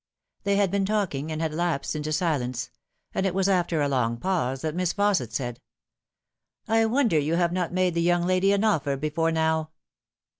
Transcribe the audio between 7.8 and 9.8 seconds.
the young lady an offer before now."